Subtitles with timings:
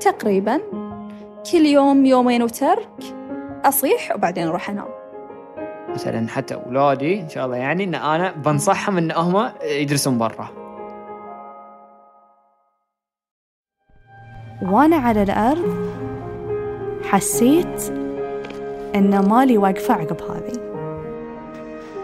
[0.00, 0.60] تقريبا.
[1.52, 2.88] كل يوم يومين وترك.
[3.64, 4.88] أصيح وبعدين أروح أنام.
[5.88, 10.48] مثلا حتى أولادي إن شاء الله يعني إن أنا بنصحهم إن هم يدرسون برا.
[14.62, 15.76] وأنا على الأرض
[17.04, 17.90] حسيت
[18.94, 20.52] إن مالي واقفة عقب هذه.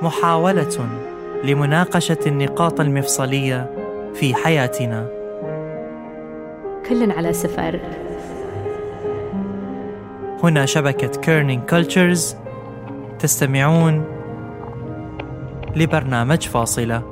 [0.02, 0.89] محاولة.
[1.45, 3.75] لمناقشة النقاط المفصلية
[4.15, 5.09] في حياتنا.
[6.89, 7.81] كل على سفر.
[10.43, 12.36] هنا شبكة Kerning Cultures
[13.19, 14.05] تستمعون
[15.77, 17.03] لبرنامج فاصلة.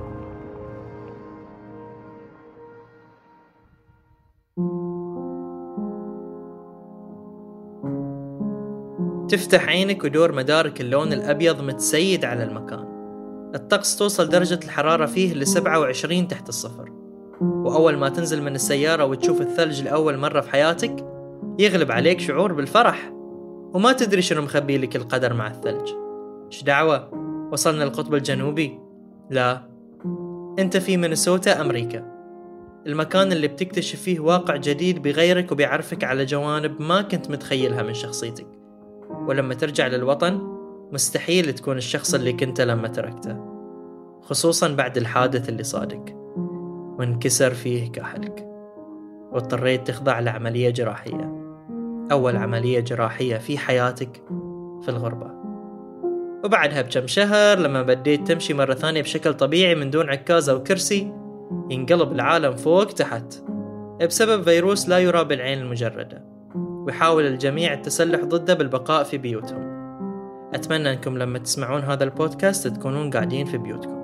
[9.28, 12.99] تفتح عينك وتدور مدارك اللون الأبيض متسيد على المكان.
[13.54, 16.92] الطقس توصل درجة الحرارة فيه ل 27 تحت الصفر.
[17.40, 21.06] وأول ما تنزل من السيارة وتشوف الثلج لأول مرة في حياتك
[21.58, 23.12] يغلب عليك شعور بالفرح.
[23.74, 25.90] وما تدري شنو مخبي لك القدر مع الثلج.
[26.52, 27.10] إيش دعوة؟
[27.52, 28.78] وصلنا القطب الجنوبي؟
[29.30, 29.70] لا.
[30.58, 32.10] أنت في مينيسوتا أمريكا.
[32.86, 38.46] المكان اللي بتكتشف فيه واقع جديد بغيرك وبيعرفك على جوانب ما كنت متخيلها من شخصيتك.
[39.28, 40.59] ولما ترجع للوطن
[40.92, 43.50] مستحيل تكون الشخص اللي كنت لما تركته
[44.22, 46.16] خصوصا بعد الحادث اللي صادك
[46.98, 48.46] وانكسر فيه كاحلك
[49.32, 51.40] واضطريت تخضع لعملية جراحية.
[52.12, 54.22] أول عملية جراحية في حياتك
[54.82, 55.30] في الغربة.
[56.44, 61.12] وبعدها بكم شهر لما بديت تمشي مرة ثانية بشكل طبيعي من دون عكاز أو كرسي
[61.70, 63.34] ينقلب العالم فوق تحت.
[64.06, 66.24] بسبب فيروس لا يرى بالعين المجردة.
[66.54, 69.69] ويحاول الجميع التسلح ضده بالبقاء في بيوتهم.
[70.54, 74.00] أتمنى أنكم لما تسمعون هذا البودكاست تكونون قاعدين في بيوتكم.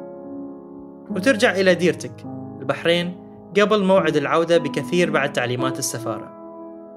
[1.10, 2.26] وترجع إلى ديرتك
[2.60, 3.16] البحرين
[3.60, 6.36] قبل موعد العودة بكثير بعد تعليمات السفارة.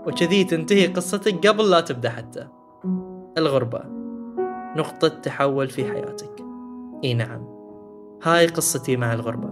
[0.07, 2.47] وكذي تنتهي قصتك قبل لا تبدأ حتى.
[3.37, 3.81] الغربة
[4.77, 6.43] نقطة تحول في حياتك.
[7.03, 7.47] إي نعم
[8.23, 9.49] هاي قصتي مع الغربة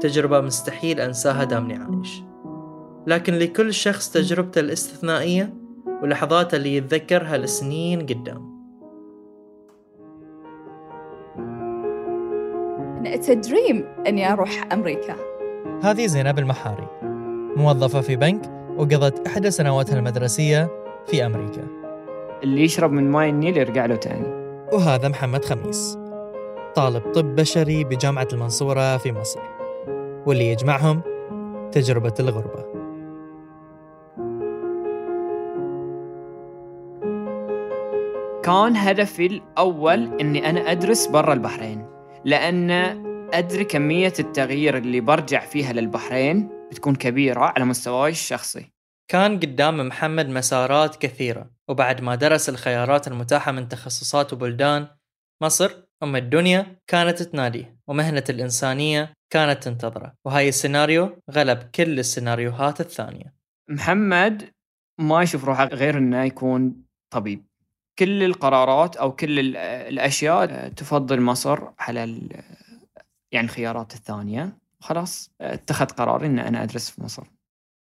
[0.00, 2.22] تجربة مستحيل أنساها دامني عايش.
[3.06, 5.54] لكن لكل شخص تجربته الاستثنائية
[6.02, 8.53] ولحظاته اللي يتذكرها لسنين قدام.
[13.04, 14.06] It's a dream.
[14.06, 15.14] إني أروح أمريكا.
[15.82, 16.86] هذه زينب المحاري
[17.56, 20.68] موظفة في بنك وقضت إحدى سنواتها المدرسية
[21.06, 21.66] في أمريكا.
[22.42, 24.26] اللي يشرب من ماي النيل يرجع له تاني.
[24.72, 25.98] وهذا محمد خميس
[26.74, 29.40] طالب طب بشري بجامعة المنصورة في مصر.
[30.26, 31.00] واللي يجمعهم
[31.72, 32.64] تجربة الغربة.
[38.42, 41.93] كان هدفي الأول إني أنا أدرس برا البحرين.
[42.24, 42.70] لأن
[43.34, 48.72] أدري كمية التغيير اللي برجع فيها للبحرين بتكون كبيرة على مستواي الشخصي.
[49.10, 54.88] كان قدام محمد مسارات كثيرة وبعد ما درس الخيارات المتاحة من تخصصات وبلدان
[55.42, 55.70] مصر
[56.02, 63.34] أم الدنيا كانت تناديه ومهنة الإنسانية كانت تنتظره وهاي السيناريو غلب كل السيناريوهات الثانية.
[63.70, 64.50] محمد
[65.00, 67.46] ما يشوف روحه غير إنه يكون طبيب.
[67.98, 72.00] كل القرارات أو كل ال- الأشياء تفضل مصر على
[73.32, 74.58] يعني الخيارات الثانية.
[74.80, 77.22] خلاص اتخذ قرار إن أنا أدرس في مصر.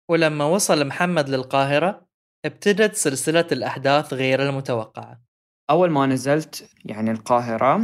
[0.09, 2.07] ولما وصل محمد للقاهرة
[2.45, 5.21] ابتدت سلسلة الأحداث غير المتوقعة.
[5.71, 7.81] أول ما نزلت يعني القاهرة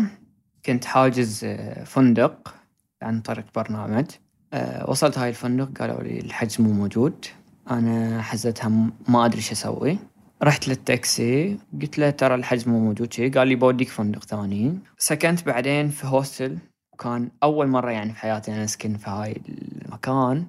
[0.67, 2.55] كنت حاجز آه، فندق
[3.03, 4.07] عن طريق برنامج.
[4.53, 7.27] آه، وصلت هاي الفندق قالوا لي الحجز مو موجود.
[7.71, 8.69] أنا حزتها
[9.09, 9.99] ما أدري شو أسوي.
[10.43, 13.29] رحت للتاكسي قلت له ترى الحجز مو موجود شي.
[13.29, 14.79] قال لي بوديك فندق ثاني.
[14.99, 16.59] سكنت بعدين في hostel.
[16.93, 19.37] وكان أول مرة يعني في حياتي أنا أسكن في هاي
[19.87, 20.47] المكان.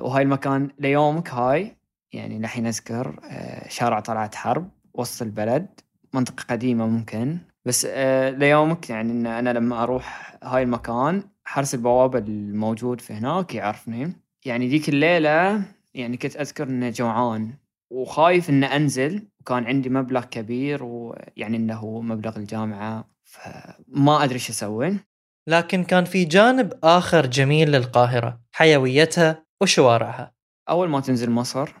[0.00, 1.76] وهاي المكان ليومك هاي
[2.12, 5.66] يعني لحين أذكر آه، شارع طلعت حرب وسط البلد.
[6.14, 7.38] منطقة قديمة ممكن.
[7.64, 13.54] بس آه، ليومك يعني إن أنا لما أروح هاي المكان حرس البوابة الموجود في هناك
[13.54, 14.12] يعرفني.
[14.44, 15.62] يعني ذيك الليلة
[15.94, 17.50] يعني كنت أذكر إنه جوعان.
[17.90, 19.28] وخايف ان أنزل.
[19.40, 24.96] وكان عندي مبلغ كبير ويعني إنه هو مبلغ الجامعة فما أدري شو أسوي.
[25.48, 30.34] لكن كان في جانب آخر جميل للقاهرة حيويتها وشوارعها.
[30.68, 31.72] أول ما تنزل مصر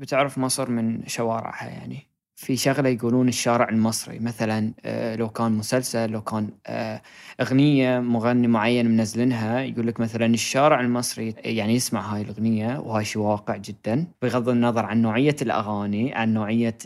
[0.00, 2.07] بتعرف مصر من شوارعها يعني.
[2.38, 4.18] في شغلة يقولون الشارع المصري.
[4.18, 7.02] مثلا آه، لو كان مسلسل لو كان آه،
[7.40, 13.22] أغنية مغني معين منزلينها يقول لك مثلا الشارع المصري يعني يسمع هاي الأغنية وهاي شيء
[13.22, 14.06] واقع جدا.
[14.22, 16.78] بغض النظر عن نوعية الأغاني عن نوعية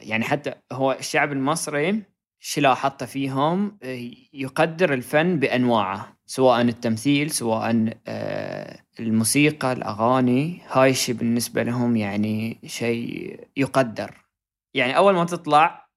[0.00, 2.02] يعني حتى هو الشعب المصري
[2.40, 10.60] شي لاحظته فيهم آه، يقدر الفن بأنواعه سواء التمثيل سواء آه، الموسيقى الأغاني.
[10.70, 14.23] هاي الشيء بالنسبة لهم يعني شيء يقدر.
[14.74, 15.88] يعني أول ما تطلع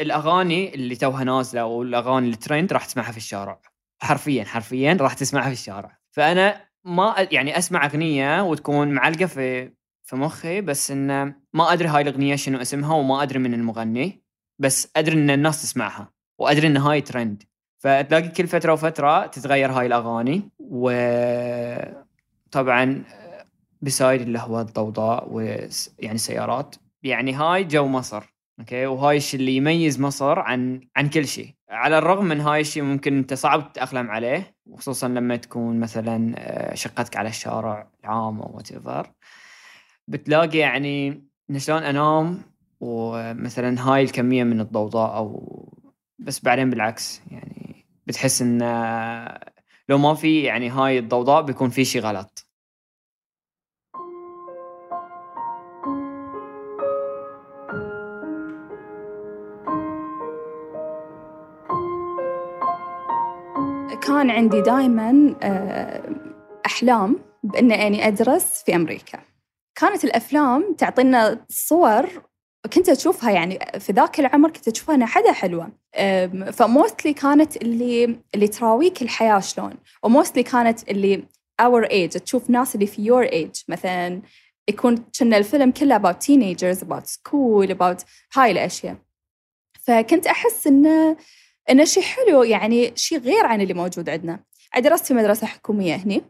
[0.00, 3.60] الأغاني اللي توها نازلة والأغاني الترند راح تسمعها في الشارع.
[4.02, 5.98] حرفيا حرفيا راح تسمعها في الشارع.
[6.10, 9.72] فأنا ما يعني أسمع أغنية وتكون معلقة في
[10.04, 14.22] في مخي بس إنه ما أدري هاي الأغنية شنو اسمها وما أدري من المغني
[14.58, 17.42] بس أدري إن الناس تسمعها وأدري إن هاي ترند
[17.78, 21.94] فتلاقي كل فترة وفترة تتغير هاي الأغاني وطبعا
[23.82, 26.76] beside اللي هو الضوضاء ويعني السيارات.
[27.06, 31.98] يعني هاي جو مصر okay؟ وهاي الشيء اللي يميز مصر عن عن كل شيء على
[31.98, 37.16] الرغم من هاي الشيء ممكن أنت صعب تتأقلم عليه وخصوصا لما تكون مثلا آه، شقتك
[37.16, 39.06] على الشارع العام أو what
[40.08, 41.24] بتلاقي يعني
[41.56, 42.42] شلون أنام
[42.80, 45.72] ومثلا هاي الكمية من الضوضاء أو
[46.18, 49.52] بس بعدين بالعكس يعني بتحس إن آه،
[49.88, 52.45] لو ما في يعني هاي الضوضاء بيكون في شيء غلط.
[64.06, 65.34] كان عندي دائما
[66.66, 69.18] أحلام بأن أني أدرس في أمريكا.
[69.74, 72.08] كانت الأفلام تعطينا صور
[72.72, 75.72] كنت أشوفها يعني في ذاك العمر كنت أشوفها أنها حدا حلوة.
[76.52, 81.24] فموستلي كانت اللي اللي تراويك الحياة شلون؟ وموستلي كانت اللي
[81.62, 83.64] our age تشوف ناس اللي في your age.
[83.68, 84.22] مثلا
[84.68, 88.04] يكون كنا الفيلم كله about teenagers about school about
[88.34, 88.96] هاي الأشياء.
[89.80, 91.16] فكنت أحس إنه
[91.70, 94.44] إنه شيء حلو يعني شيء غير عن اللي موجود عندنا.
[94.78, 96.22] درست في مدرسة حكومية هني.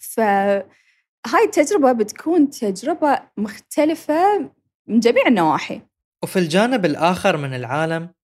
[0.00, 4.50] فهاي التجربة بتكون تجربة مختلفة
[4.86, 5.82] من جميع النواحي.
[6.22, 8.14] وفي الجانب الآخر من العالم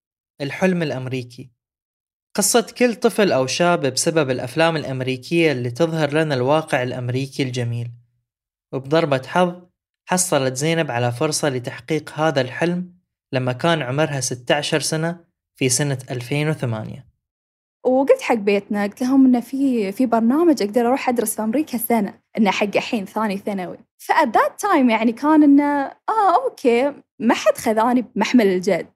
[0.41, 1.51] الحلم الأمريكي.
[2.37, 7.91] قصة كل طفل أو شاب بسبب الأفلام الأمريكية اللي تظهر لنا الواقع الأمريكي الجميل.
[8.73, 9.63] وبضربة حظ
[10.07, 12.95] حصلت زينب على فرصة لتحقيق هذا الحلم
[13.33, 17.13] لما كان عمرها 16 سنة في سنة 2008
[17.85, 22.15] وقلت حق بيتنا قلت لهم إنه في في برنامج أقدر أروح أدرس في أمريكا سنة
[22.39, 23.79] إنه حق الحين ثاني ثانوي.
[23.99, 28.87] في that time يعني كان إنه آه okay ما حد خذاني بمحمل الجد.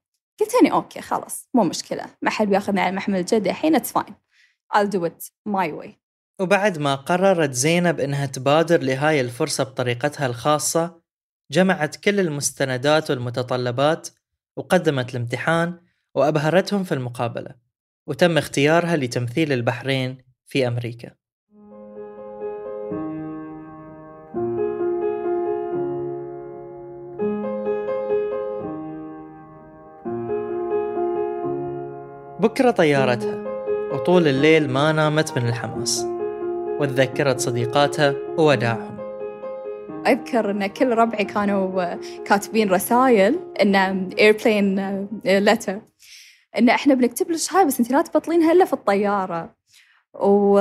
[0.41, 2.05] قلت اني okay خلاص مو مشكلة.
[2.23, 4.15] ما حد بياخذني على محمل الجد الحين it's fine
[4.75, 5.91] I'll do it my way.
[6.41, 11.01] وبعد ما قررت زينب إنها تبادر لهاي الفرصة بطريقتها الخاصة
[11.51, 14.09] جمعت كل المستندات والمتطلبات
[14.57, 15.81] وقدمت الامتحان
[16.17, 17.51] وأبهرتهم في المقابلة
[18.07, 21.11] وتم اختيارها لتمثيل البحرين في أمريكا.
[32.41, 33.43] بكرة طيارتها
[33.93, 36.07] وطول الليل ما نامت من الحماس
[36.81, 38.96] وتذكرت صديقاتها ووداعهم
[40.07, 41.95] أذكر إن كل ربعي كانوا
[42.25, 43.77] كاتبين رسائل إن
[44.19, 45.81] ايربلين لتر
[46.59, 49.57] إن إحنا بنكتب لك هاي بس أنت لا تبطلينها الا في الطيارة.
[50.15, 50.61] و...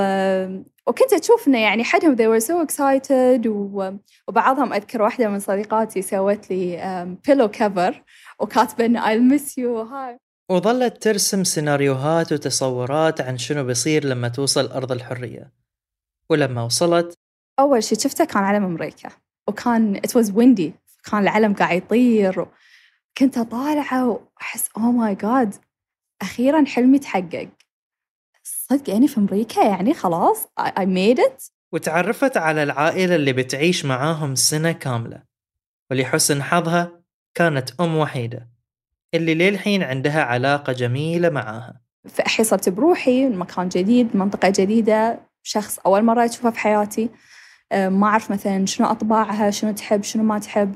[0.87, 3.91] وكنت أشوف إنه يعني حدهم they were so excited و...
[4.27, 8.03] وبعضهم أذكر واحدة من صديقاتي سوت لي بيلو كفر
[8.39, 10.19] وكاتبة انه I'll miss you هاي.
[10.51, 15.51] وظلت ترسم سيناريوهات وتصورات عن شنو بيصير لما توصل أرض الحرية.
[16.29, 17.14] ولما وصلت
[17.59, 19.09] أول شيء شفته كان علم أمريكا
[19.47, 20.71] وكان it was windy
[21.11, 22.45] كان العلم قاعد يطير
[23.17, 25.55] كنت طالعه وأحس اوه ماي جاد
[26.21, 27.49] أخيرا حلمي تحقق.
[28.43, 31.51] صدق يعني في أمريكا يعني خلاص I I made it.
[31.71, 35.23] وتعرفت على العائلة اللي بتعيش معاهم سنة كاملة
[35.91, 36.91] ولحسن حظها
[37.33, 38.49] كانت أم وحيدة
[39.13, 41.81] اللي للحين عندها علاقة جميلة معاها.
[42.09, 47.09] فأحي صرت بروحي مكان جديد منطقة جديدة شخص أول مرة أشوفه في حياتي.
[47.73, 50.75] ما أعرف مثلا شنو أطباعها شنو تحب شنو ما تحب.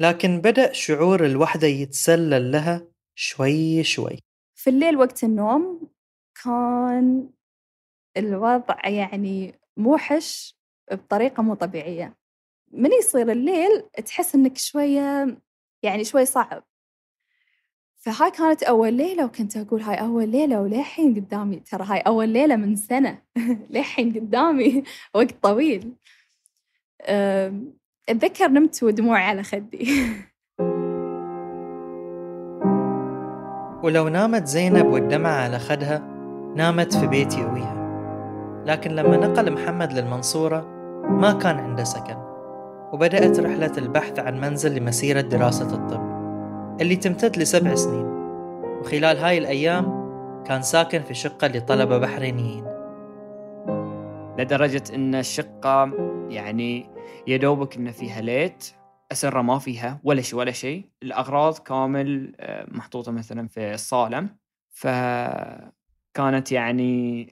[0.00, 4.18] لكن بدأ شعور الوحدة يتسلل لها شوي شوي.
[4.54, 5.88] في الليل وقت النوم
[6.44, 7.30] كان
[8.16, 10.56] الوضع يعني موحش
[10.92, 12.16] بطريقة مو طبيعية.
[12.72, 15.38] من يصير الليل تحس إنك شوية
[15.82, 16.64] يعني شوي صعب.
[18.06, 22.56] فهاي كانت أول ليلة وكنت أقول هاي أول ليلة وللحين قدامي ترى هاي أول ليلة
[22.56, 23.18] من سنة.
[23.70, 24.82] للحين قدامي
[25.14, 25.92] وقت طويل.
[28.08, 29.88] أتذكر نمت ودموعي على خدي.
[33.84, 35.98] ولو نامت زينب والدمعة على خدها
[36.56, 37.86] نامت في بيتي وياها
[38.66, 40.60] لكن لما نقل محمد للمنصورة
[41.08, 42.16] ما كان عنده سكن.
[42.92, 46.05] وبدأت رحلة البحث عن منزل لمسيرة دراسة الطب.
[46.80, 48.06] اللي تمتد لسبع سنين.
[48.80, 49.84] وخلال هاي الأيام
[50.46, 52.64] كان ساكن في شقة لطلبة بحرينيين.
[54.38, 55.92] لدرجة إن الشقة
[56.30, 56.90] يعني
[57.26, 58.70] يدوبك إن فيها ليت
[59.12, 60.88] أسرة ما فيها ولا شيء ولا شيء.
[61.02, 64.28] الأغراض كامل آه، محطوطة مثلا في الصالة.
[64.70, 67.22] فكانت يعني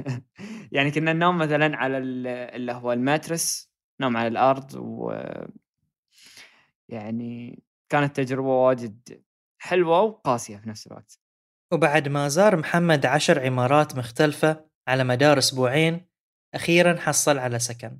[0.72, 3.70] يعني كنا ننام مثلا على اللي هو الماترس
[4.00, 5.12] نام على الأرض و
[6.88, 7.62] يعني
[7.94, 9.22] كانت تجربة واجد
[9.58, 11.20] حلوة وقاسية في نفس الوقت.
[11.72, 16.06] وبعد ما زار محمد عشر عمارات مختلفة على مدار أسبوعين
[16.54, 17.98] أخيرا حصل على سكن.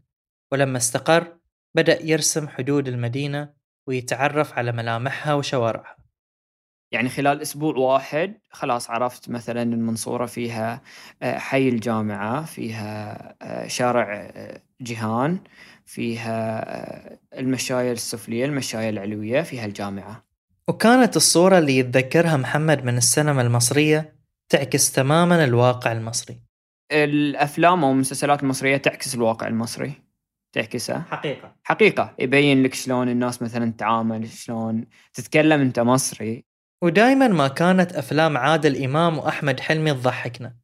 [0.53, 1.39] ولما استقر
[1.77, 3.55] بدأ يرسم حدود المدينة
[3.89, 5.97] ويتعرف على ملامحها وشوارعها.
[6.93, 10.83] يعني خلال أسبوع واحد خلاص عرفت مثلا المنصورة فيها
[11.23, 15.41] آه، حي الجامعة فيها آه، شارع آه، جيهان
[15.87, 20.25] فيها المشاية السفلية المشاية العلوية فيها الجامعة
[20.69, 24.15] وكانت الصورة اللي يتذكرها محمد من السينما المصرية
[24.49, 26.41] تعكس تماما الواقع المصري.
[26.93, 29.93] الأفلام أو المسلسلات المصرية تعكس الواقع المصري.
[30.53, 31.57] تعكسه حقيقة.
[31.65, 32.15] حقيقة.
[32.19, 36.45] يبين لك شلون الناس مثلا تتعامل شلون تتكلم أنت مصري.
[36.83, 40.57] ودايما ما كانت أفلام عادل إمام وأحمد حلمي تضحكنا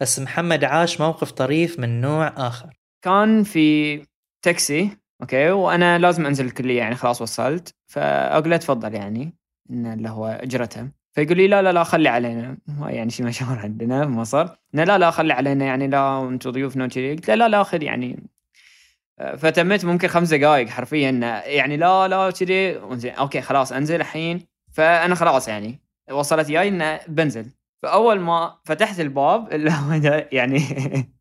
[0.00, 2.70] بس محمد عاش موقف طريف من نوع آخر.
[3.02, 3.96] كان في
[4.44, 7.74] تاكسي أوكي وأنا لازم أنزل الكلية يعني خلاص وصلت.
[7.86, 9.34] فأقول له تفضل يعني
[9.70, 10.88] انه اللي هو إجرته.
[11.12, 12.58] فيقول لي لا لا لا خلي علينا.
[12.80, 16.84] يعني شيء مشهور عندنا في مصر إنه لا لا خلي علينا يعني لا أنتم ضيوفنا
[16.84, 18.22] وكذي قلت له لا لا خذ يعني.
[19.36, 21.10] فتمت ممكن خمس دقائق حرفيا.
[21.46, 22.78] يعني لا لا كذي
[23.18, 24.46] أوكي خلاص أنزل الحين.
[24.72, 27.46] فأنا خلاص يعني وصلت جاي إنه بنزل.
[27.82, 30.58] فأول ما فتحت الباب اللي هو يعني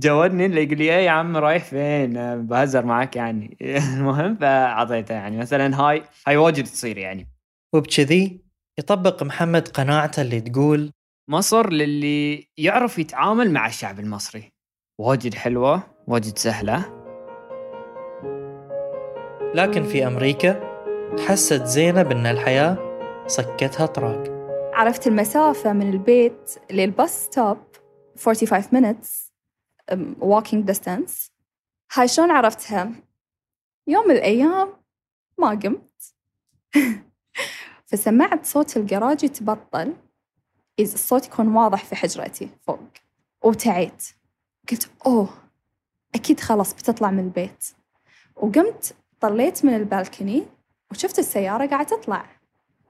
[0.00, 2.12] جودني اللي يقول لي إيه يا عم رايح فين؟
[2.46, 3.56] بهزر معك يعني.
[3.96, 5.36] المهم فأعطيته يعني.
[5.36, 7.28] مثلا هاي هاي واجد تصير يعني.
[7.74, 8.40] وبكذي
[8.78, 10.90] يطبق محمد قناعته اللي تقول
[11.30, 14.52] مصر للي يعرف يتعامل مع الشعب المصري.
[15.00, 17.00] واجد حلوة واجد سهلة.
[19.54, 20.70] لكن في أمريكا
[21.28, 22.76] حست زينب أن الحياة
[23.26, 24.24] صكتها طراق.
[24.74, 27.58] عرفت المسافة من البيت للباص ستوب
[28.18, 29.29] 45 minutes.
[30.20, 31.30] Walking distance.
[31.94, 32.92] هاي شلون عرفتها؟
[33.86, 34.72] يوم من الأيام
[35.38, 36.14] ما قمت.
[37.86, 39.96] فسمعت صوت الجراج يتبطل
[40.80, 42.88] الصوت يكون واضح في حجرتي فوق.
[43.44, 44.08] وتعيت
[44.70, 45.28] قلت أوه
[46.14, 47.64] أكيد خلاص بتطلع من البيت.
[48.36, 50.46] وقمت طليت من البالكني
[50.90, 52.26] وشفت السيارة قاعدة تطلع.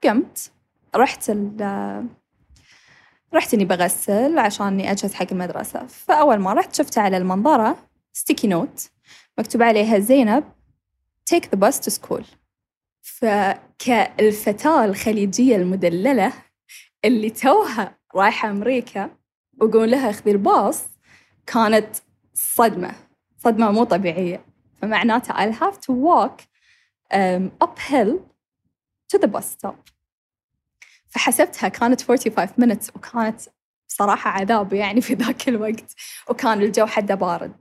[0.04, 0.52] قمت
[0.94, 1.30] رحت
[3.34, 5.86] رحت إني بغسل عشان إني أجهز حق المدرسة.
[5.86, 7.76] فأول ما رحت شفتها على المنظرة
[8.12, 8.90] ستيكي نوت
[9.38, 10.44] مكتوب عليها زينب
[11.34, 12.24] take the bus to school.
[13.02, 16.32] فكالفتاة الخليجية المدللة
[17.04, 19.10] اللي توها رايحة أمريكا
[19.60, 20.84] ويقول لها اخذي الباص
[21.46, 21.96] كانت
[22.34, 22.94] صدمة.
[23.38, 24.44] صدمة مو طبيعية.
[24.82, 26.40] فمعناته I'll have to walk
[27.12, 28.18] um, uphill
[29.12, 29.90] to the bus stop.
[31.10, 33.40] فحسبتها كانت 45 minutes وكانت
[33.88, 35.94] صراحة عذاب يعني في ذاك الوقت
[36.28, 37.52] وكان الجو حده بارد.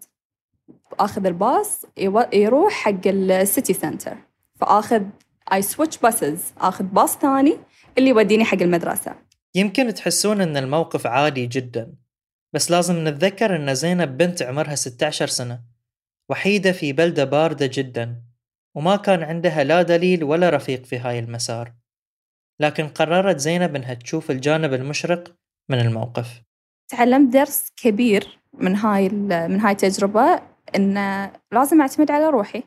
[1.00, 1.86] آخذ الباص
[2.34, 4.18] يروح حق ال city center
[4.60, 5.04] فآخذ
[5.54, 7.58] I switch buses آخذ باص ثاني
[7.98, 9.16] اللي يوديني حق المدرسة.
[9.56, 11.94] يمكن تحسون إن الموقف عادي جدا
[12.54, 15.62] بس لازم نتذكر إن زينب بنت عمرها 16 سنة
[16.30, 18.22] وحيدة في بلدة باردة جدا
[18.76, 21.74] وما كان عندها لا دليل ولا رفيق في هاي المسار.
[22.60, 25.36] لكن قررت زينب إنها تشوف الجانب المشرق
[25.70, 26.42] من الموقف.
[26.92, 30.42] تعلمت درس كبير من هاي من هاي التجربة
[30.76, 30.94] إن
[31.52, 32.64] لازم أعتمد على روحي.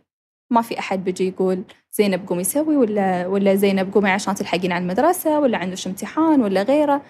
[0.50, 4.82] ما في أحد بيجي يقول زينب قومي سوي ولا ولا زينب قومي عشان تلحقين على
[4.82, 7.02] المدرسة ولا عندك امتحان ولا غيره.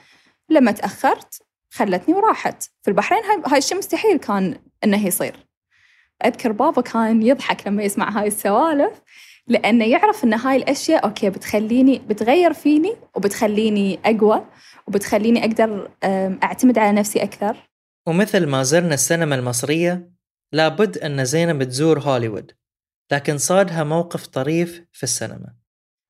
[0.49, 2.63] لما تأخرت خلتني وراحت.
[2.63, 5.37] في البحرين هاي الشيء مستحيل كان إنه يصير.
[6.25, 9.03] أذكر بابا كان يضحك لما يسمع هاي السوالف.
[9.47, 14.47] لأنه يعرف أن هاي الأشياء okay بتخليني بتغير فيني وبتخليني أقوى
[14.89, 15.91] وبتخليني أقدر
[16.43, 17.57] أعتمد على نفسي أكثر.
[18.07, 20.11] ومثل ما زرنا السينما المصرية
[20.53, 22.53] لابد أن زينب تزور هوليوود
[23.13, 25.55] لكن صادها موقف طريف في السينما.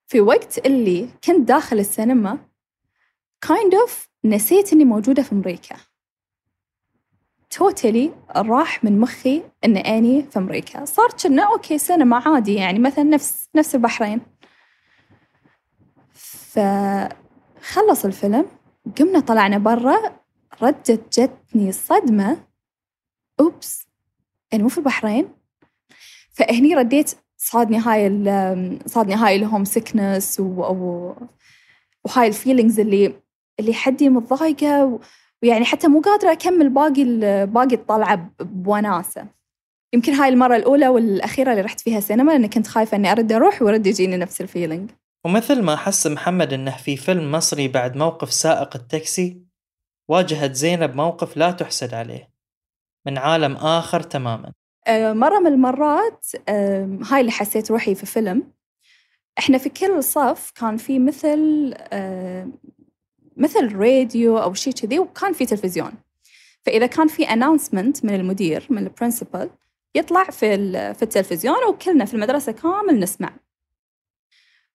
[0.06, 2.38] في وقت اللي كنت داخل السينما
[3.46, 3.92] kind of
[4.24, 5.76] نسيت إني موجودة في أمريكا.
[7.52, 10.84] totally راح من مخي ان أني في أمريكا.
[10.84, 14.20] صار كنا okay سينما عادي يعني مثلا نفس نفس البحرين.
[16.52, 18.46] فخلص الفيلم
[18.98, 19.96] قمنا طلعنا برا
[20.62, 22.46] ردت جتني صدمة.
[23.40, 23.86] oops
[24.52, 25.28] أنا مو في البحرين.
[26.32, 28.08] فهني رديت صادني هاي
[28.86, 30.44] صادني هاي ال homesickness و...
[30.44, 31.14] و...
[32.04, 33.14] وهاي ال feelings اللي
[33.60, 35.00] اللي حدي متضايقة
[35.42, 37.04] ويعني حتى مو قادرة أكمل باقي
[37.46, 39.26] باقي الطلعة بوناسة.
[39.94, 43.62] يمكن هاي المرة الأولى والأخيرة اللي رحت فيها سينما لأني كنت خايفة إني أرد أروح
[43.62, 44.90] ويرد يجيني نفس ال feeling.
[45.24, 49.42] ومثل ما حس محمد إنه في فيلم مصري بعد موقف سائق التاكسي
[50.08, 52.30] واجهت زينب موقف لا تحسد عليه.
[53.06, 54.52] من عالم آخر تماما.
[54.86, 58.52] آه، مرة من المرات آه، هاي اللي حسيت روحي في فيلم.
[59.38, 62.48] إحنا في كل صف كان في مثل آه،
[63.36, 65.92] مثل راديو أو شيء كذي وكان في تلفزيون.
[66.62, 69.50] فإذا كان في announcement من المدير من البرنسبل
[69.94, 70.56] يطلع في
[70.94, 73.32] في التلفزيون وكلنا في المدرسة كامل نسمع.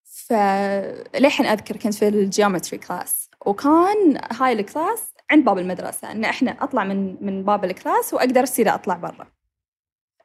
[0.04, 6.24] فللحين أذكر كنت في ال geometry class وكان هاي ال class عند باب المدرسة إن
[6.24, 9.28] إحنا أطلع من من باب ال class وأقدر أصير أطلع برا.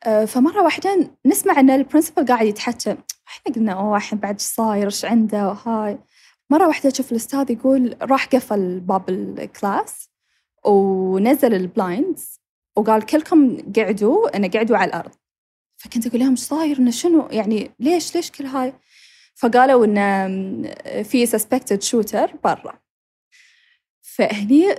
[0.05, 2.97] آه، فمرة واحدة نسمع إن ال principal قاعد يتحكى
[3.29, 5.99] إحنا قلنا oh الحين بعد إيش صاير؟ إيش عنده؟ وهاي.
[6.53, 10.09] مرة واحدة أشوف الأستاذ يقول راح قفل باب ال class
[10.65, 12.41] ونزل ال blinds
[12.77, 15.11] وقال كلكم قعدوا أنا قعدوا على الأرض.
[15.77, 18.73] فكنت أقول لهم إيش صاير إنه شنو؟ يعني ليش ليش كل هاي؟
[19.35, 22.79] فقالوا إنه في suspected shooter برا.
[24.01, 24.75] فهني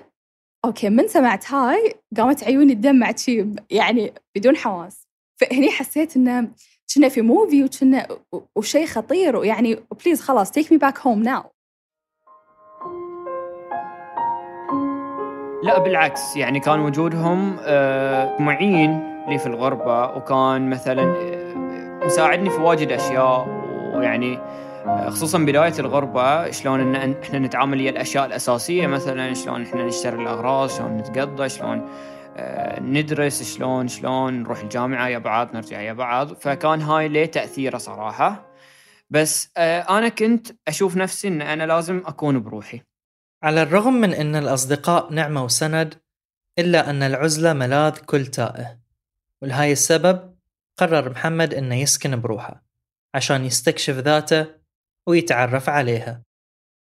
[0.66, 5.08] okay من سمعت هاي قامت عيوني تدمعت شي يعني بدون حواس.
[5.36, 6.51] فهني حسيت إنه
[6.96, 8.08] كنا في movie وكنا
[8.56, 11.53] وشيء خطير ويعني please خلاص take me back home now.
[15.63, 16.36] لا بالعكس.
[16.36, 23.48] يعني كان وجودهم آه، معين لي في الغربة وكان مثلا آه، مساعدني في واجد أشياء.
[23.96, 24.38] ويعني
[24.86, 30.22] آه، خصوصا بداية الغربة شلون إن إحنا نتعامل ويا الأشياء الأساسية مثلا شلون إحنا نشتري
[30.22, 31.89] الأغراض شلون نتقضى شلون
[32.82, 36.34] ندرس شلون شلون نروح الجامعة يا بعض نرجع يا بعض.
[36.34, 38.53] فكان هاي له تأثيره صراحة.
[39.10, 39.51] بس
[39.89, 42.93] أنا كنت أشوف نفسي أن أنا لازم أكون بروحي.
[43.44, 45.94] على الرغم من أن الأصدقاء نعمة وسند
[46.60, 48.80] إلا أن العزلة ملاذ كل تائه
[49.42, 50.36] ولهاي السبب
[50.80, 52.64] قرر محمد أنه يسكن بروحه
[53.16, 54.48] عشان يستكشف ذاته
[55.08, 56.24] ويتعرف عليها.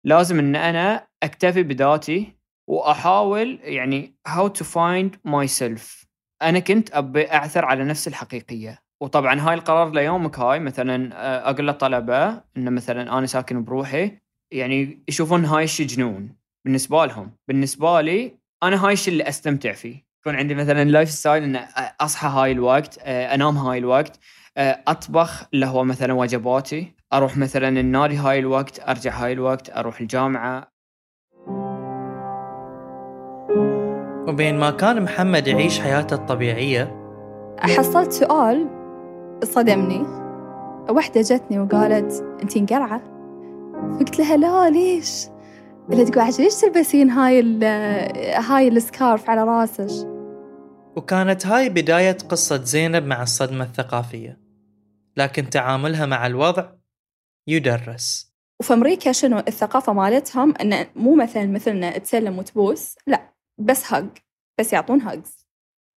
[0.05, 2.37] لازم إن أنا أكتفي بذاتي
[2.69, 6.07] وأحاول يعني how to find myself.
[6.43, 11.67] أنا كنت أبي أعثر على نفسي الحقيقية وطبعا هاي القرار ليومك هاي مثلا آه، أقول
[11.67, 14.19] للطلبه إن مثلا أنا ساكن بروحي
[14.53, 16.38] يعني يشوفون هاي الشيء جنون.
[16.69, 17.31] بالنسبة لهم.
[17.49, 20.05] بالنسبة لي أنا هاي الشيء اللي أستمتع فيه.
[20.21, 21.61] يكون عندي مثلا lifestyle ان
[22.01, 24.19] أصحى هاي الوقت أنام هاي الوقت
[24.59, 30.69] أطبخ اللي هو مثلا وجباتي أروح مثلا النادي هاي الوقت أرجع هاي الوقت أروح الجامعة.
[34.29, 36.97] وبين ما كان محمد يعيش حياته الطبيعية
[37.59, 38.69] حصلت سؤال
[39.45, 40.07] صدمني.
[40.91, 43.01] واحدة جتني وقالت أنتي انقرعة؟
[43.95, 45.27] فقلت لها لا ليش؟
[45.93, 47.65] اللي تقول عجل ليش تلبسين هاي ال
[48.35, 50.07] هاي السكارف على راسك؟
[50.97, 54.41] وكانت هاي بداية قصة زينب مع الصدمة الثقافية.
[55.17, 56.73] لكن تعاملها مع الوضع
[57.47, 58.33] يدرس.
[58.61, 64.09] وفي أمريكا شنو الثقافة مالتهم إنه مو مثلا مثلنا تسلم وتبوس لا بس هج
[64.59, 65.47] بس يعطون هجز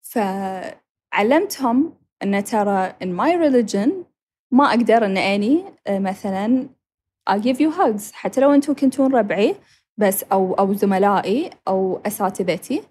[0.02, 3.90] فعلمتهم إن ترى in my religion
[4.50, 6.68] ما أقدر إن أني مثلا
[7.30, 9.56] I'll give you hugs حتى لو أنتم كنتون ربعي
[10.00, 12.82] بس أو أو زملائي أو أساتذتي.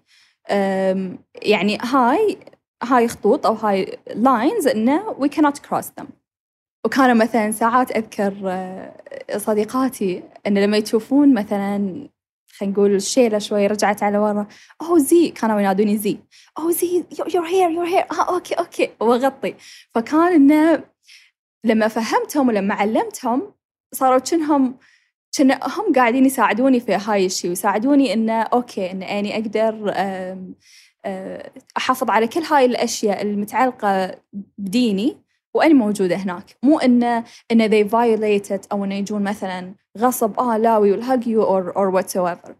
[0.50, 2.38] أم، يعني هاي
[2.82, 6.06] هاي خطوط أو هاي lines إنه we cannot cross them.
[6.84, 8.92] وكانوا مثلا ساعات أذكر آه،
[9.36, 12.08] صديقاتي إن لما يشوفون مثلا
[12.58, 14.46] خلينا نقول الشيلة شوي رجعت على ورا
[14.82, 16.18] oh زي كانوا ينادوني زي
[16.58, 18.90] oh زي your hair your hair okay okay.
[19.00, 19.54] وأغطي.
[19.94, 20.84] فكان إنه
[21.64, 23.52] لما فهمتهم ولما علمتهم
[23.94, 24.78] صاروا كأنهم
[25.36, 30.54] كأن هم قاعدين يساعدوني في هاي الشيء ويساعدوني إنه okay إن أني أقدر آم،
[31.04, 34.14] آه، أحافظ على كل هاي الأشياء المتعلقة
[34.58, 35.16] بديني
[35.54, 36.56] وأنا موجودة هناك.
[36.62, 41.04] مو إنه إنه they violate it أو إنه يجون مثلا غصب آه لا we will
[41.06, 42.52] hug you or, or whatsoever.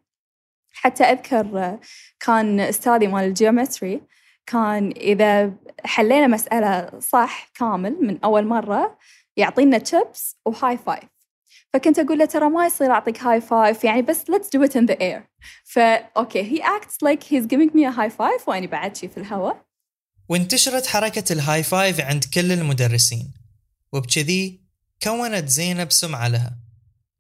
[0.73, 1.81] حتى أذكر آه،
[2.21, 4.01] كان أستاذي مال ال geometry
[4.47, 5.53] كان إذا
[5.85, 8.99] حلينا مسألة صح كامل من أول مرة
[9.37, 11.20] يعطينا chips و high five
[11.73, 14.87] فكنت أقول له ترى ما يصير أعطيك high five يعني بس let's do it in
[14.87, 15.23] the air.
[15.65, 19.17] ف okay he acts like he's giving me a high five وأنا بعد شي في
[19.17, 19.67] الهواء.
[20.29, 23.33] وانتشرت حركة ال high five عند كل المدرسين.
[23.93, 24.61] وبكذي
[25.03, 26.59] كونت زينب سمعة لها.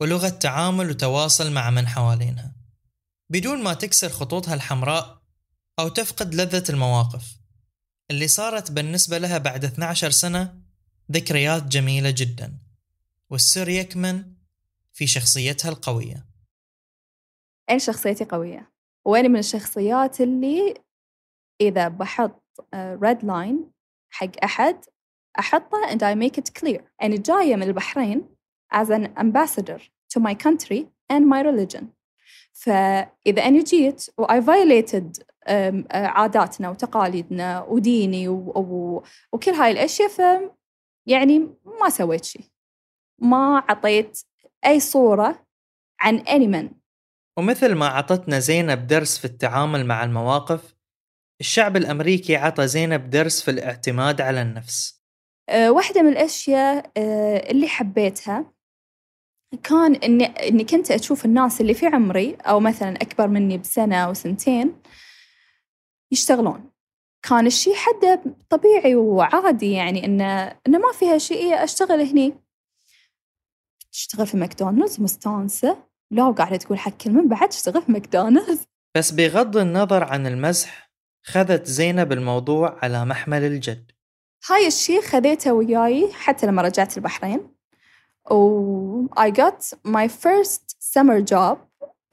[0.00, 2.52] ولغة تعامل وتواصل مع من حوالينها.
[3.30, 5.22] بدون ما تكسر خطوطها الحمراء
[5.78, 7.24] أو تفقد لذة المواقف.
[8.10, 10.54] اللي صارت بالنسبة لها بعد 12 سنة
[11.12, 12.58] ذكريات جميلة جدا.
[13.30, 14.39] والسر يكمن
[14.92, 16.26] في شخصيتها القوية.
[17.70, 18.72] أنا شخصيتي قوية؟
[19.04, 20.74] وأنا من الشخصيات اللي
[21.60, 22.42] إذا بحط
[22.74, 23.70] red line
[24.10, 24.84] حق أحد
[25.38, 26.82] أحطه and I make it clear.
[27.02, 28.28] أنا جاية من البحرين
[28.74, 29.80] as an ambassador
[30.14, 31.84] to my country and my religion.
[32.52, 35.24] فإذا أنا جيت و I violated
[35.92, 38.34] عاداتنا وتقاليدنا وديني و...
[38.34, 39.02] و...
[39.32, 40.20] وكل هاي الأشياء ف
[41.06, 41.38] يعني
[41.80, 42.44] ما سويت شيء
[43.18, 44.20] ما عطيت
[44.66, 45.46] أي صورة
[46.00, 46.74] عن any man
[47.38, 50.74] ومثل ما عطتنا زينب درس في التعامل مع المواقف
[51.40, 55.02] الشعب الأمريكي عطى زينب درس في الاعتماد على النفس.
[55.48, 58.52] أه واحدة من الأشياء أه اللي حبيتها
[59.62, 64.14] كان إني إني كنت أشوف الناس اللي في عمري أو مثلا أكبر مني بسنة أو
[64.14, 64.82] سنتين
[66.12, 66.70] يشتغلون.
[67.28, 72.34] كان الشيء حده طبيعي وعادي يعني إنه إنه ما فيها شيء أشتغل هني.
[73.92, 75.76] تشتغل في ماكدونالدز مستانسة.
[76.10, 78.66] لا وقاعدة تقول حق كل من بعد تشتغل في ماكدونالدز.
[78.96, 80.90] بس بغض النظر عن المزح
[81.26, 83.90] خذت زينب الموضوع على محمل الجد.
[84.50, 87.54] هاي الشيء خذيته وياي حتى لما رجعت البحرين.
[88.30, 91.56] و I got my first summer job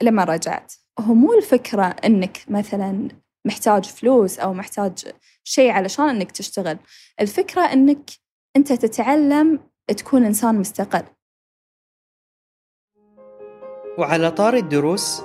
[0.02, 0.72] لما رجعت.
[1.00, 3.08] هو مو الفكرة إنك مثلا
[3.44, 5.12] محتاج فلوس أو محتاج
[5.44, 6.78] شيء علشان إنك تشتغل.
[7.20, 8.10] الفكرة إنك
[8.56, 9.60] أنت تتعلم
[9.96, 11.02] تكون إنسان مستقل.
[13.98, 15.22] وعلى طار الدروس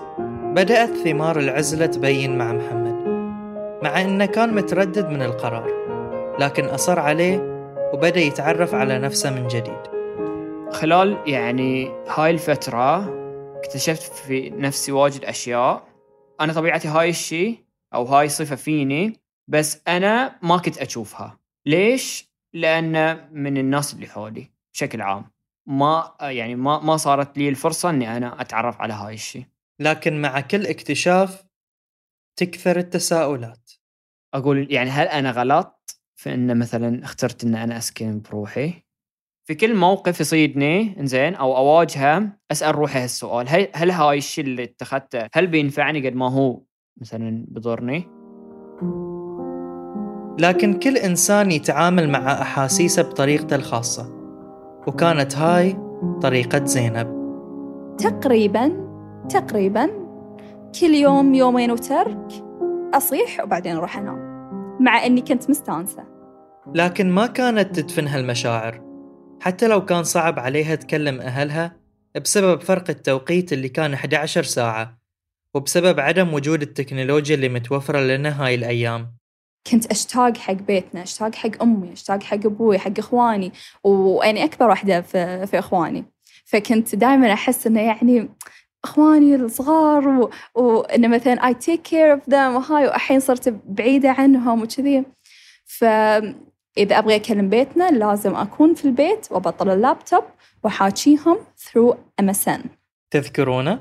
[0.56, 2.94] بدأت ثمار العزلة تبين مع محمد
[3.84, 5.68] مع إنه كان متردد من القرار
[6.40, 7.38] لكن أصر عليه
[7.94, 9.82] وبدأ يتعرف على نفسه من جديد.
[10.72, 13.14] خلال يعني هاي الفترة
[13.58, 15.88] اكتشفت في نفسي واجد أشياء.
[16.42, 17.58] أنا طبيعتي هاي الشيء
[17.94, 21.40] أو هاي صفة فيني بس أنا ما كنت أشوفها.
[21.66, 25.33] ليش؟ لأن من الناس اللي حولي بشكل عام.
[25.66, 29.46] ما يعني ما ما صارت لي الفرصة إني أنا أتعرف على هاي الشيء
[29.80, 31.46] لكن مع كل اكتشاف
[32.40, 33.72] تكثر التساؤلات.
[34.34, 38.74] أقول يعني هل أنا غلط في إن مثلا اخترت إن أنا أسكن بروحي؟
[39.48, 43.50] في كل موقف يصيدني إنزين أو أواجهه أسأل روحي هالسؤال.
[43.50, 46.62] هل هل هاي الشيء اللي اتخذته هل بينفعني قد ما هو
[47.02, 48.08] مثلا بضرني؟
[50.40, 54.23] لكن كل إنسان يتعامل مع أحاسيسه بطريقته الخاصة.
[54.88, 55.78] وكانت هاي
[56.22, 57.24] طريقة زينب.
[57.98, 58.72] تقريبا
[59.30, 59.90] تقريبا
[60.80, 62.28] كل يوم يومين وترك
[62.94, 64.34] أصيح وبعدين أروح أنام
[64.80, 66.04] مع إني كنت مستانسة.
[66.76, 68.82] لكن ما كانت تدفن هالمشاعر.
[69.42, 71.76] حتى لو كان صعب عليها تكلم أهلها
[72.24, 74.98] بسبب فرق التوقيت اللي كان 11 ساعة
[75.54, 79.14] وبسبب عدم وجود التكنولوجيا اللي متوفرة لنا هاي الأيام.
[79.72, 83.52] كنت أشتاق حق بيتنا أشتاق حق أمي أشتاق حق أبوي حق إخواني
[83.84, 86.06] وأنا أكبر واحدة في, في إخواني.
[86.46, 88.30] فكنت دائما أحس إنه يعني
[88.84, 90.30] إخواني الصغار و...
[90.56, 95.04] وإنه مثلا I take care of them وهاي والحين صرت بعيدة عنهم وكذي.
[95.66, 95.86] ف
[96.78, 100.24] إذا أبغى أكلم بيتنا لازم أكون في البيت وأبطل اللابتوب
[100.64, 102.60] وحاكيهم through MSN
[103.12, 103.80] تذكرونه؟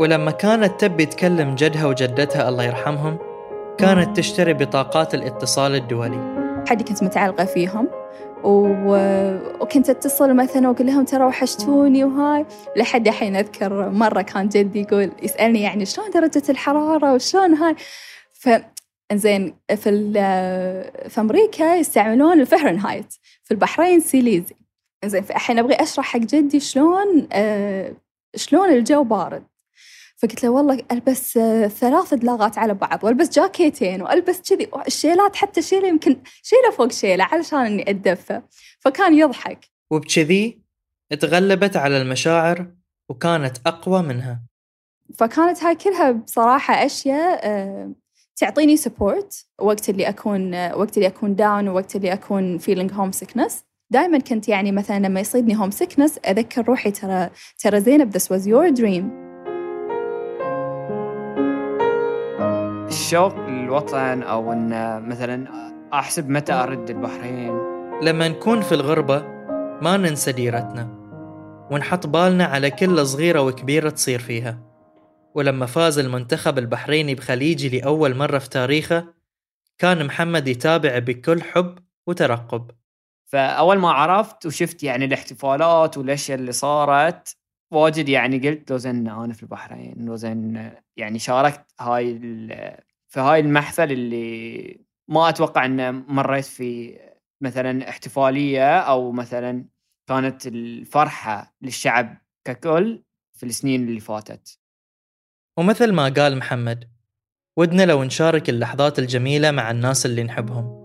[0.00, 3.29] ولما كانت تبي تكلم جدها وجدتها الله يرحمهم
[3.80, 6.64] كانت تشتري بطاقات الاتصال الدولي.
[6.68, 7.88] حدي كنت متعلقة فيهم
[8.44, 8.68] و...
[9.60, 12.46] وكنت أتصل مثلا وأقول لهم ترى وحشتوني وهاي.
[12.76, 17.76] لحد الحين أذكر مرة كان جدي يقول يسألني يعني شلون درجة الحرارة وشلون هاي؟
[18.32, 18.48] ف
[19.12, 20.12] إنزين في
[21.08, 23.14] في أمريكا يستعملون الفهرنهايت
[23.44, 24.56] في البحرين سيليزي.
[25.04, 27.92] إنزين الحين أبغي أشرح حق جدي شلون آه
[28.36, 29.42] شلون الجو بارد.
[30.22, 35.62] فقلت له والله ألبس آه ثلاث دلاغات على بعض وألبس جاكيتين وألبس كذي الشيلات حتى
[35.62, 38.42] شيلة يمكن شيلة فوق شيلة علشان إني اتدفى
[38.80, 39.66] فكان يضحك.
[39.90, 40.60] وبكذي
[41.20, 42.66] تغلبت على المشاعر
[43.08, 44.42] وكانت أقوى منها.
[45.18, 47.92] فكانت هاي كلها بصراحة أشياء آه
[48.36, 53.64] تعطيني support وقت اللي أكون وقت اللي أكون down ووقت اللي أكون feeling home sickness
[53.90, 58.46] دائما كنت يعني مثلا لما يصيدني هوم سيكنس أذكر روحي ترى ترى زينب this was
[58.46, 59.29] your dream.
[63.10, 65.46] الشوق للوطن أو أن مثلا
[65.92, 67.58] أحسب متى أرد البحرين.
[68.02, 69.22] لما نكون في الغربة
[69.82, 70.98] ما ننسى ديرتنا
[71.70, 74.58] ونحط بالنا على كل صغيرة وكبيرة تصير فيها.
[75.34, 79.14] ولما فاز المنتخب البحريني بخليجي لأول مرة في تاريخه
[79.78, 82.70] كان محمد يتابع بكل حب وترقب.
[83.26, 87.36] فأول ما عرفت وشفت يعني الاحتفالات والأشياء اللي صارت
[87.70, 92.18] واجد يعني قلت لو زين أنا في البحرين لو زين يعني شاركت هاي
[93.10, 96.98] في هاي المحفل اللي ما أتوقع أن مريت في
[97.40, 99.64] مثلا احتفالية أو مثلا
[100.08, 104.58] كانت الفرحة للشعب ككل في السنين اللي فاتت.
[105.58, 106.88] ومثل ما قال محمد
[107.56, 110.80] ودنا لو نشارك اللحظات الجميلة مع الناس اللي نحبهم.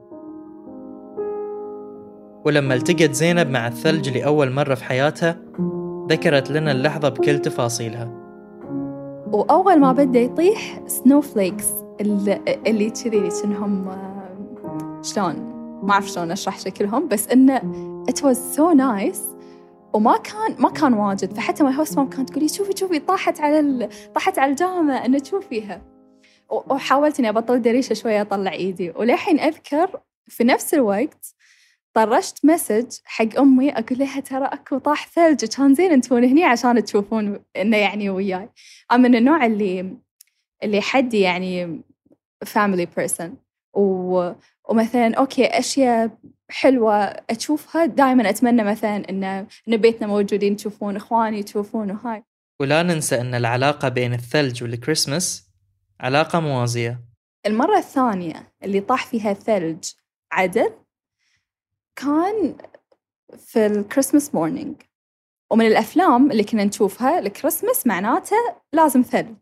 [2.46, 5.42] ولما التقت زينب مع الثلج لأول مرة في حياتها
[6.10, 8.06] ذكرت لنا اللحظة بكل تفاصيلها.
[9.34, 13.90] وأول ما بدأ يطيح سنو فليكس اللي, كذي كأنهم
[15.02, 15.36] شلون؟
[15.84, 17.60] ما أعرف شلون أشرح شكلهم بس إنه
[18.12, 19.36] it was so nice.
[19.94, 21.34] وما كان ما كان واجد.
[21.34, 23.90] فحتى my host mom كانت تقولي شوفي شوفي طاحت على ال...
[24.14, 25.82] طاحت على الجامع إنه تشوفيها.
[26.50, 28.92] وحاولت اني أبطل دريشة شوية أطلع إيدي.
[28.96, 31.36] وللحين أذكر في نفس الوقت
[31.94, 36.84] طرشت message حق أمي أقول لها ترى أكو طاح ثلج كان زين أنتون هني عشان
[36.84, 38.50] تشوفون إنه يعني وياي.
[38.92, 39.98] أنا من النوع اللي
[40.66, 41.82] اللي حدي يعني
[42.46, 43.30] family person.
[43.76, 44.32] و...
[44.70, 46.18] ومثلا okay أشياء
[46.50, 49.24] حلوة أشوفها دائما أتمنى مثلا إن
[49.68, 52.24] إن بيتنا موجودين تشوفون إخواني تشوفون وهاي
[52.62, 55.50] ولا ننسى أن العلاقة بين الثلج والكريسماس
[56.00, 57.02] علاقة موازية.
[57.46, 59.90] المرة الثانية اللي طاح فيها الثلج
[60.32, 60.74] عدل
[61.96, 62.56] كان
[63.38, 64.76] في ال Christmas morning
[65.52, 68.36] ومن الأفلام اللي كنا نشوفها الكريسماس معناته
[68.74, 69.36] لازم ثلج.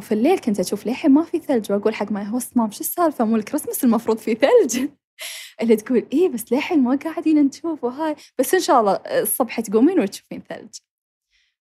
[0.00, 3.24] وفي الليل كنت أشوف للحين ما في ثلج وأقول حق my host mom شو السالفة؟
[3.24, 4.88] مو الكريسماس المفروض في ثلج؟
[5.60, 10.00] اللي تقول إيه بس للحين ما قاعدين نشوف وهاي بس إن شاء الله الصبح تقومين
[10.00, 10.78] وتشوفين ثلج.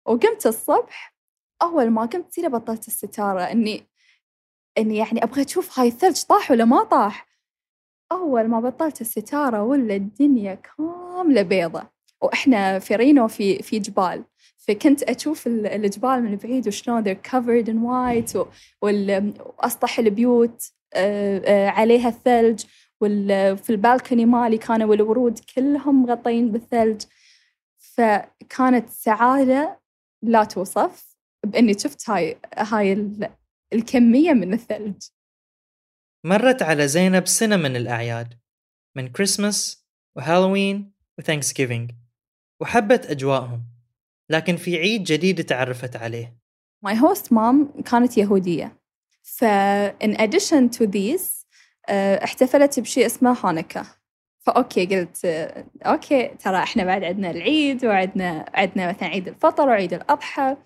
[0.06, 1.16] وقمت الصبح
[1.62, 3.86] أول ما قمت زي بطلت الستارة إني
[4.78, 7.26] إني يعني أبغى أشوف هاي الثلج طاح ولا ما طاح.
[8.12, 11.82] أول ما بطلت الستارة ولا الدنيا كاملة بيضة.
[12.20, 14.24] وإحنا في رينو في في جبال.
[14.68, 18.46] فكنت أشوف الجبال من بعيد وشلون they're covered in white
[18.82, 20.72] وأسطح البيوت
[21.76, 22.64] عليها الثلج
[23.00, 27.02] وفي ال balcony مالي كانوا الورود كلهم مغطين بالثلج.
[27.78, 29.80] فكانت سعادة
[30.22, 33.10] لا توصف بإني شفت هاي هاي
[33.72, 35.02] الكمية من الثلج.
[36.26, 38.34] مرت على زينب سنة من الأعياد
[38.96, 41.54] من Christmas و Halloween و Thanks
[42.60, 43.75] وحبت أجواءهم.
[44.30, 46.36] لكن في عيد جديد تعرفت عليه.
[46.86, 48.78] My host mom كانت يهودية.
[49.22, 49.44] ف
[50.04, 51.46] in addition to these
[51.88, 51.92] uh,
[52.24, 53.86] احتفلت بشيء اسمه Hanukkah
[54.46, 55.24] ف okay قلت
[55.82, 60.56] okay ترى إحنا بعد عندنا العيد وعندنا عندنا مثلا عيد الفطر وعيد الأضحى.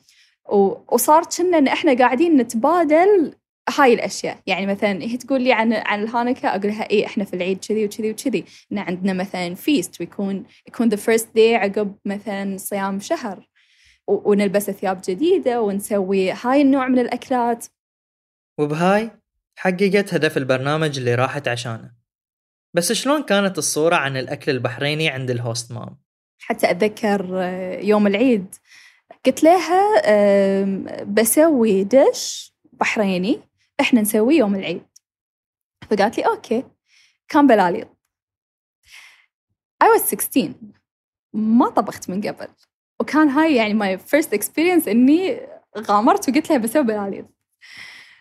[0.88, 3.34] وصار كنا إن إحنا قاعدين نتبادل
[3.78, 4.38] هاي الأشياء.
[4.46, 7.64] يعني مثلا هي تقول لي عن عن ال Hanukkah أقول لها إيه إحنا في العيد
[7.68, 8.44] كذي وكذي وكذي.
[8.72, 13.49] إن عندنا مثلا feast ويكون يكون the first day عقب مثلا صيام شهر.
[14.10, 17.66] ونلبس ثياب جديدة ونسوي هاي النوع من الأكلات.
[18.58, 19.10] وبهاي
[19.56, 21.92] حققت هدف البرنامج اللي راحت عشانه.
[22.74, 25.96] بس شلون كانت الصورة عن الأكل البحريني عند ال host mom؟
[26.42, 27.24] حتى أتذكر
[27.82, 28.54] يوم العيد
[29.26, 30.02] قلت لها
[31.04, 33.40] بسوي dish بحريني
[33.80, 34.86] إحنا نسويه يوم العيد.
[35.90, 36.64] فقالت لي okay
[37.28, 37.88] كان بلاليط
[39.84, 40.54] I was 16
[41.32, 42.48] ما طبخت من قبل.
[43.00, 45.40] وكان هاي يعني my first experience إني
[45.78, 47.26] غامرت وقلت لها بسوي بلاليط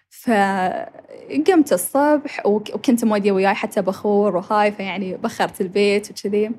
[0.10, 6.52] فقمت الصبح وكنت مودية وياي حتى بخور وهاي فيعني بخرت البيت وكذي.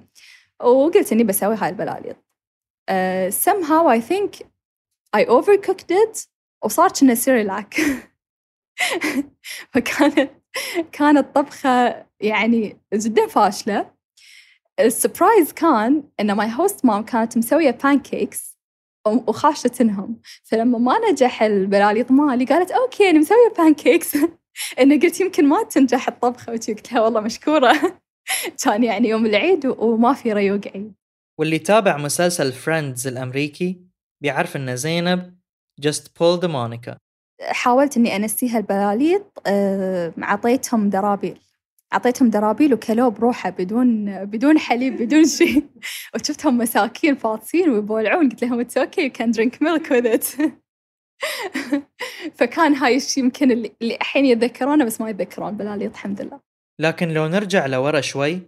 [0.61, 2.16] وقلت إني بسوي هاي البلاليط
[2.90, 4.42] uh, somehow I think
[5.16, 6.28] I overcooked it
[6.64, 7.74] وصار كنا سيريلاك
[9.72, 10.30] فكانت
[10.92, 13.90] كانت طبخة يعني جدا فاشلة.
[14.87, 18.59] ال surprise كان ان my host mom كانت مسوية pancakes
[19.07, 20.21] وخاشتنهم.
[20.45, 24.16] فلما ما نجح البلاليط مالي قالت okay أنا مسوية pancakes
[24.81, 27.73] إنه قلت يمكن ما تنجح الطبخة قلت لها والله مشكورة.
[28.64, 30.93] كان يعني يوم العيد وما في ريوق عيد
[31.38, 33.81] واللي تابع مسلسل فريندز الأمريكي
[34.23, 35.38] بيعرف ان زينب
[35.87, 36.97] just pulled a Monica
[37.43, 39.43] حاولت إني أنسيها البلاليط
[40.23, 41.38] أعطيتهم درابيل.
[41.92, 45.64] أعطيتهم درابيل وكلوه بروحه بدون بدون حليب بدون شيء.
[46.14, 48.29] وشفتهم مساكين فاطسين ويبولعون.
[48.29, 50.26] قلت لهم it's okay you can drink milk with it
[52.38, 55.57] فكان هاي الشيء يمكن اللي, الحين يتذكرونه بس ما يتذكرون.
[55.57, 56.40] بلاليط الحمد لله.
[56.81, 58.40] لكن لو نرجع لورا شوي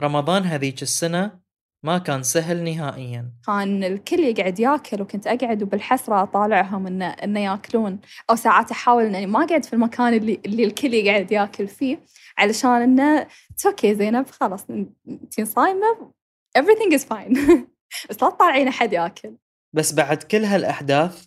[0.00, 1.40] رمضان هذيك السنة
[1.82, 3.32] ما كان سهل نهائيا.
[3.46, 8.00] كان الكل يقعد ياكل وكنت أقعد وبالحسرة أطالعهم انه إنه ياكلون.
[8.30, 12.00] أو ساعات أحاول إني ما أقعد في المكان اللي اللي الكل يقعد ياكل فيه.
[12.40, 13.26] علشان إنه
[13.66, 16.12] أوكي زينب خلاص انت صايمة
[16.58, 17.38] everything is fine.
[18.10, 19.36] بس لا تطالعين أحد ياكل.
[19.72, 21.26] بس بعد كل هالأحداث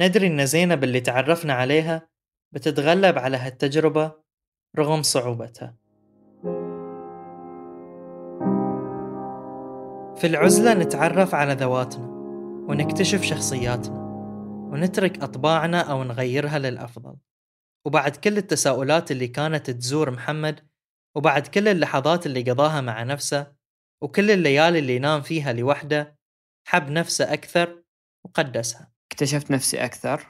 [0.00, 2.08] ندري إن زينب اللي تعرفنا عليها
[2.54, 4.12] بتتغلب على هالتجربة
[4.78, 5.76] رغم صعوبتها.
[10.16, 12.06] في العزلة نتعرف على ذواتنا
[12.68, 14.06] ونكتشف شخصياتنا
[14.72, 17.16] ونترك أطباعنا أو نغيرها للأفضل.
[17.86, 20.68] وبعد كل التساؤلات اللي كانت تزور محمد
[21.16, 23.52] وبعد كل اللحظات اللي قضاها مع نفسه
[24.02, 26.18] وكل الليالي اللي نام فيها لوحده
[26.68, 27.82] حب نفسه أكثر
[28.24, 28.92] وقدسها.
[29.12, 30.26] اكتشفت نفسي أكثر.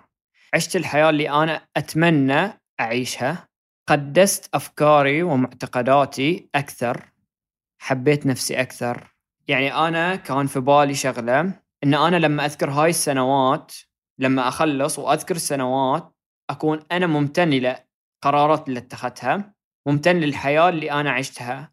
[0.54, 3.48] عشت الحياة اللي أنا أتمنى أعيشها.
[3.88, 7.12] قدست أفكاري ومعتقداتي أكثر.
[7.78, 9.14] حبيت نفسي أكثر.
[9.48, 11.40] يعني أنا كان في بالي شغلة
[11.84, 13.72] إن أنا لما أذكر هاي السنوات
[14.18, 16.15] لما أخلص وأذكر السنوات
[16.50, 19.54] أكون أنا ممتن لقرارات اللي اتخذتها
[19.86, 21.72] ممتن للحياة اللي أنا عشتها.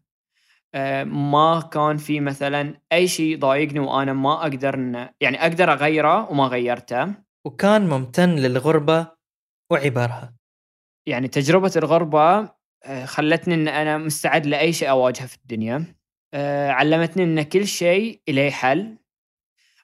[0.74, 4.76] أه ما كان في مثلا أي شيء ضايقني وأنا ما أقدر
[5.20, 7.14] يعني أقدر أغيره وما غيرته.
[7.46, 9.06] وكان ممتن للغربة
[9.72, 10.34] وعبارها.
[11.06, 15.94] يعني تجربة الغربة آه، خلتني إن أنا مستعد لأي شيء أواجهه في الدنيا.
[16.34, 18.98] آه، علمتني إن كل شيء له حل.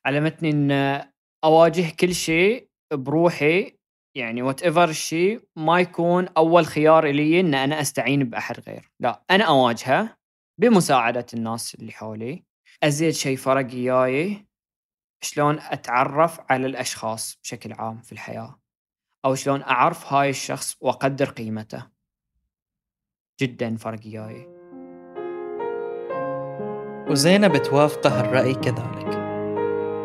[0.05, 1.03] علمتني إن
[1.44, 3.79] أواجه كل شيء بروحي
[4.14, 8.90] يعني وات ايفر الشيء ما يكون أول خيار لي إن أنا أستعين بأحد غير.
[9.00, 10.16] لا أنا أواجهه
[10.60, 12.44] بمساعدة الناس اللي حولي
[12.82, 14.46] أزيد شيء فرق وياي
[15.22, 18.60] شلون أتعرف على الأشخاص بشكل عام في الحياة
[19.24, 21.86] أو شلون أعرف هاي الشخص وأقدر قيمته.
[23.40, 24.46] جدا فرق وياي.
[27.10, 29.06] وزينب توافقه الرأي كذلك.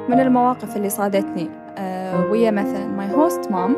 [0.10, 3.76] من المواقف اللي صادتني آه، ويا مثلا my host mom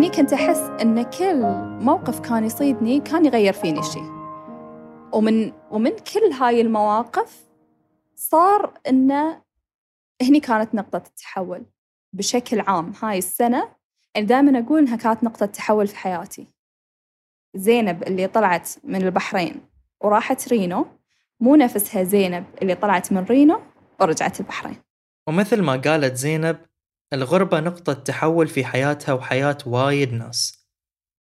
[0.00, 1.42] هني كنت أحس إن كل
[1.84, 4.04] موقف كان يصيدني كان يغير فيني شيء
[5.12, 7.46] ومن ومن كل هاي المواقف
[8.14, 9.42] صار إنه
[10.22, 11.62] هني كانت نقطة التحول
[12.12, 12.92] بشكل عام.
[13.02, 13.68] هاي السنة
[14.14, 16.46] يعني دائما أقول إنها كانت نقطة تحول في حياتي.
[17.54, 19.60] زينب اللي طلعت من البحرين
[20.00, 20.86] وراحت رينو
[21.40, 23.60] مو نفسها زينب اللي طلعت من رينو
[24.00, 24.76] ورجعت البحرين.
[25.28, 26.69] ومثل ما قالت زينب
[27.12, 30.66] الغربة نقطة تحول في حياتها وحياة وايد ناس.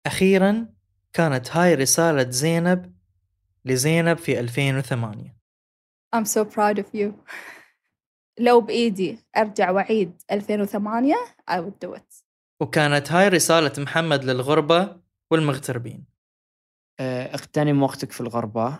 [0.06, 0.68] أخيرا
[1.12, 2.96] كانت هاي رسالة زينب
[3.64, 5.36] لزينب في 2008
[6.16, 7.12] I'm so proud of you.
[8.38, 11.14] لو بإيدي أرجع وأعيد 2008
[11.50, 12.24] I would do it.
[12.60, 16.04] وكانت هاي رسالة محمد للغربة والمغتربين.
[17.00, 18.78] آه، اغتنم وقتك في الغربة.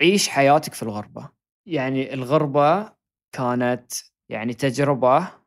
[0.00, 1.28] عيش حياتك في الغربة.
[1.66, 2.92] يعني الغربة
[3.32, 3.92] كانت
[4.28, 5.41] يعني تجربة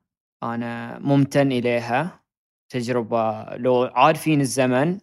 [0.54, 2.26] أنا ممتن إليها.
[2.70, 4.98] تجربة لو عاد فيني الزمن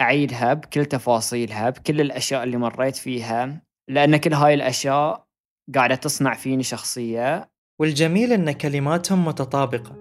[0.00, 5.26] أعيدها بكل تفاصيلها بكل الأشياء اللي مريت فيها لأن كل هاي الأشياء
[5.74, 7.50] قاعدة تصنع فيني شخصية.
[7.80, 9.96] والجميل أن كلماتهم متطابقة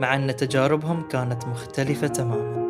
[0.00, 2.64] مع أن تجاربهم كانت مختلفة تماما.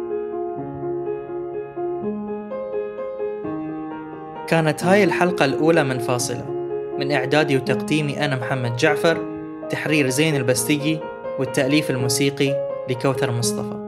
[4.49, 6.51] كانت هاي الحلقة الأولى من فاصلة.
[6.99, 9.35] من إعدادي وتقديمي أنا محمد جعفر
[9.71, 11.14] تحرير زين البستيجي.
[11.39, 13.85] والتأليف الموسيقي لكوثر مصطفى.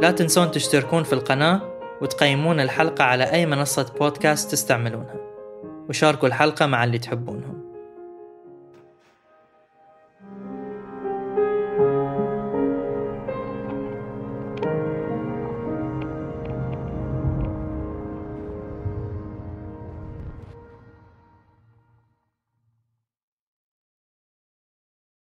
[0.00, 1.60] لا تنسون تشتركون في القناة
[2.02, 5.16] وتقيمون الحلقة على أي منصة بودكاست تستعملونها.
[5.88, 7.53] وشاركوا الحلقة مع اللي تحبونهم